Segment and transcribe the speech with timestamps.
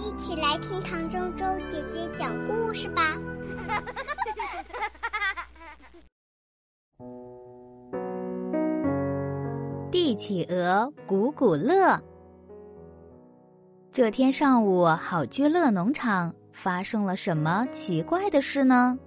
[0.00, 3.18] 一起来听唐周周姐姐讲故事吧。
[9.92, 12.00] 帝企鹅古古乐。
[13.92, 18.98] 这天上午，好居乐农场发生了什么奇怪的事呢？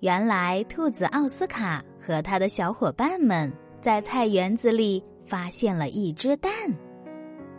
[0.00, 3.50] 原来，兔子奥斯卡和他的小伙伴们
[3.80, 6.52] 在菜园子里发现了一只蛋。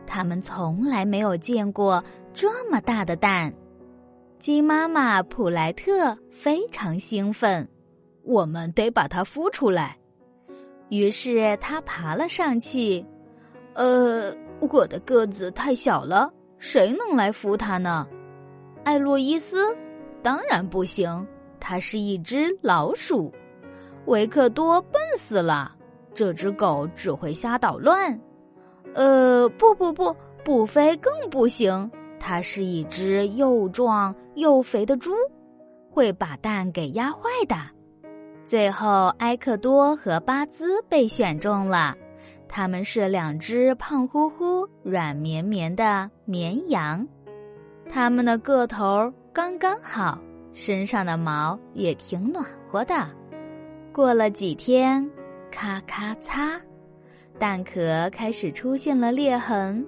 [0.05, 2.03] 他们从来没有见过
[2.33, 3.53] 这么大的蛋，
[4.39, 7.67] 鸡妈妈普莱特非常兴奋，
[8.23, 9.97] 我们得把它孵出来。
[10.89, 13.05] 于是他爬了上去。
[13.73, 18.07] 呃，我的个子太小了，谁能来孵它呢？
[18.83, 19.75] 艾洛伊斯，
[20.21, 21.25] 当然不行，
[21.59, 23.33] 它是一只老鼠。
[24.07, 25.75] 维克多笨死了，
[26.13, 28.19] 这只狗只会瞎捣乱。
[28.93, 30.13] 呃，不不不，
[30.43, 31.89] 布菲更不行。
[32.23, 35.11] 它是一只又壮又肥的猪，
[35.89, 37.55] 会把蛋给压坏的。
[38.45, 41.97] 最后，埃克多和巴兹被选中了，
[42.47, 47.05] 他们是两只胖乎乎、软绵绵的绵羊。
[47.89, 50.19] 它们的个头刚刚好，
[50.53, 53.09] 身上的毛也挺暖和的。
[53.91, 55.09] 过了几天，
[55.49, 56.61] 咔咔嚓。
[57.39, 59.83] 蛋壳开始出现了裂痕，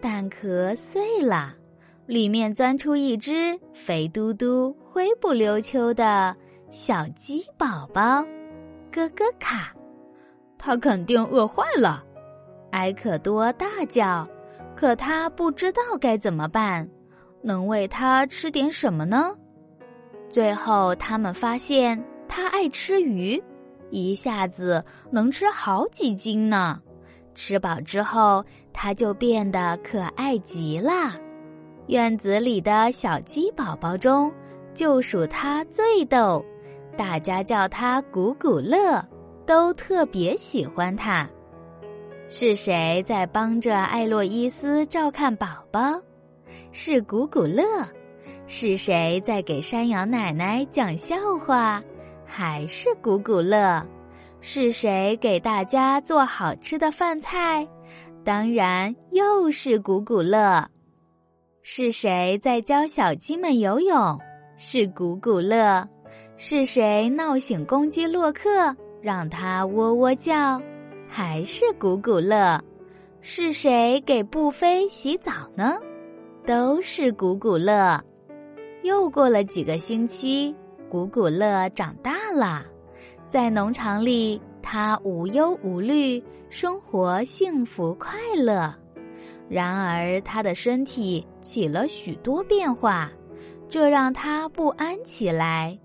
[0.00, 1.52] 蛋壳碎了，
[2.06, 6.36] 里面钻出一只肥嘟嘟、灰不溜秋的
[6.70, 8.22] 小鸡宝宝，
[8.90, 9.72] 咯咯卡，
[10.58, 12.04] 它肯定饿坏了。
[12.72, 14.28] 埃可多大叫，
[14.76, 16.88] 可他不知道该怎么办，
[17.40, 19.34] 能喂它吃点什么呢？
[20.28, 23.42] 最后，他们发现它爱吃鱼。
[23.90, 26.80] 一下子能吃好几斤呢，
[27.32, 30.90] 吃饱之后，它就变得可爱极了。
[31.86, 34.32] 院子里的小鸡宝宝中，
[34.72, 36.44] 就属它最逗，
[36.96, 39.06] 大家叫它古古乐，
[39.44, 41.28] 都特别喜欢它。
[42.26, 46.00] 是谁在帮着艾洛伊斯照看宝宝？
[46.72, 47.64] 是古古乐。
[48.46, 51.82] 是谁在给山羊奶奶讲笑话？
[52.24, 53.86] 还是古古乐，
[54.40, 57.66] 是谁给大家做好吃的饭菜？
[58.22, 60.66] 当然又是古古乐。
[61.66, 64.20] 是谁在教小鸡们游泳？
[64.54, 65.82] 是古古乐。
[66.36, 70.60] 是谁闹醒公鸡洛克，让它喔喔叫？
[71.08, 72.62] 还是古古乐。
[73.22, 75.78] 是谁给布菲洗澡呢？
[76.44, 77.98] 都是古古乐。
[78.82, 80.54] 又过了几个星期。
[80.90, 82.62] 古古乐长大了，
[83.26, 88.70] 在农场里，他无忧无虑，生活幸福快乐。
[89.48, 93.10] 然而，他的身体起了许多变化，
[93.68, 95.78] 这让他不安起来。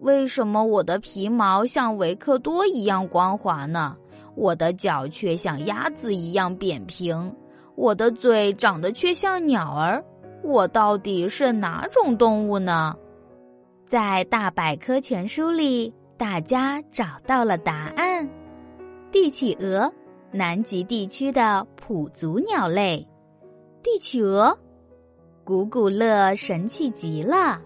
[0.00, 3.96] 为什么我的皮毛像维克多一样光滑呢？
[4.34, 7.34] 我的脚却像鸭子一样扁平，
[7.74, 10.04] 我的嘴长得却像鸟儿。
[10.44, 12.94] 我到底是哪种动物呢？
[13.84, 18.28] 在大百科全书里，大家找到了答案：
[19.10, 19.92] 帝企鹅，
[20.30, 23.06] 南极地区的普足鸟类。
[23.82, 24.56] 帝企鹅，
[25.44, 27.60] 古古乐神气极了。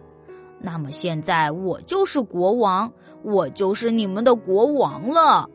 [0.60, 2.92] 那么现在我就是国王，
[3.22, 5.48] 我就是你们的国王了。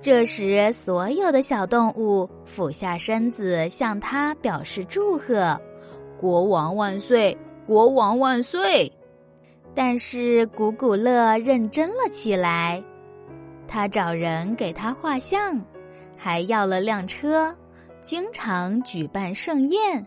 [0.00, 5.56] 这时，所有的小动物俯下身子向他表示祝贺
[6.18, 7.38] ：“国王万岁！
[7.64, 8.92] 国王万岁！”
[9.72, 12.82] 但是古古乐认真了起来，
[13.68, 15.58] 他找人给他画像，
[16.24, 17.52] 还要了辆车，
[18.00, 20.06] 经常举办盛宴。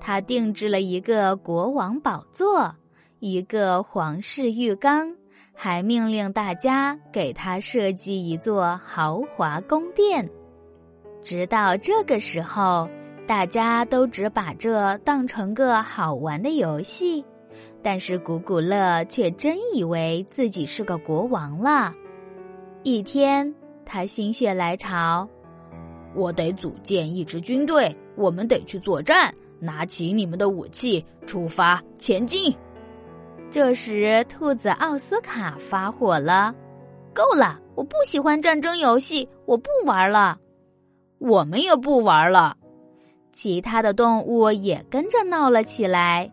[0.00, 2.74] 他定制了一个国王宝座，
[3.20, 5.14] 一个皇室浴缸，
[5.54, 10.28] 还命令大家给他设计一座豪华宫殿。
[11.22, 12.88] 直到这个时候，
[13.24, 17.24] 大家都只把这当成个好玩的游戏。
[17.80, 21.94] 但是古古乐却真以为自己是个国王了。
[22.82, 23.54] 一天，
[23.92, 25.28] 他心血来潮，
[26.14, 29.34] 我得组建一支军队，我们得去作战。
[29.58, 32.54] 拿起你们的武器，出发前进。
[33.50, 36.54] 这时，兔子奥斯卡发火了
[37.12, 37.58] ：“够了！
[37.74, 40.38] 我不喜欢战争游戏，我不玩了。
[41.18, 42.56] 我们也不玩了。”
[43.32, 46.30] 其他的动物也跟着闹了起来。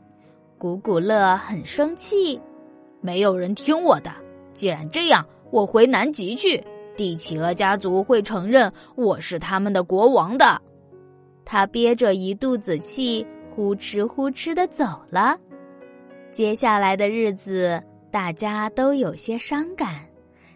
[0.60, 2.40] 古古乐很生气，
[3.02, 4.12] 没有人听我的。
[4.54, 6.64] 既然这样，我回南极去。
[6.98, 10.62] 帝企鹅家族会承认我是他们的国王的。
[11.46, 15.38] 他憋着一肚子气，呼哧呼哧的走了。
[16.32, 20.02] 接下来的日子，大家都有些伤感。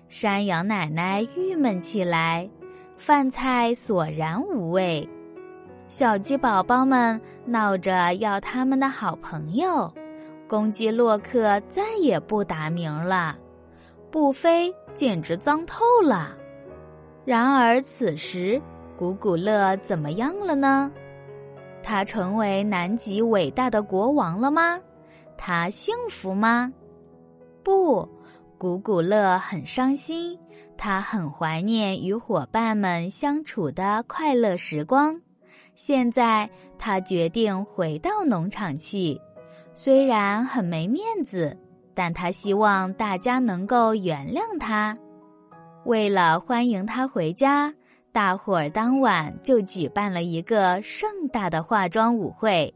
[0.09, 2.49] 山羊奶奶郁闷起来，
[2.97, 5.07] 饭菜索然无味。
[5.87, 9.89] 小鸡宝宝们闹着要他们的好朋友。
[10.47, 13.37] 公鸡洛克再也不打鸣了，
[14.11, 16.37] 布菲简直脏透了。
[17.23, 18.61] 然而此时，
[18.97, 20.91] 古古乐怎么样了呢？
[21.81, 24.79] 他成为南极伟大的国王了吗？
[25.37, 26.71] 他幸福吗？
[27.63, 28.07] 不，
[28.57, 30.37] 古古乐很伤心，
[30.77, 35.19] 他很怀念与伙伴们相处的快乐时光。
[35.73, 39.19] 现在，他决定回到农场去。
[39.73, 41.57] 虽然很没面子，
[42.01, 44.97] 但他希望大家能够原谅他。
[45.85, 47.71] 为了欢迎他回家，
[48.11, 52.73] 大伙儿当晚就举办了一个盛大的化妆舞会。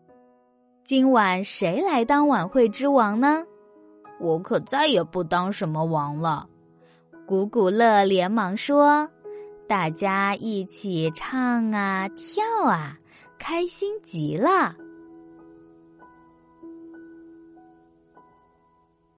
[0.83, 3.44] 今晚谁来当晚会之王呢？
[4.19, 6.48] 我可再也不当什么王了。
[7.25, 9.10] 古古乐连忙说
[9.68, 12.95] ：“大家一起唱啊，跳啊，
[13.39, 14.75] 开心极了。”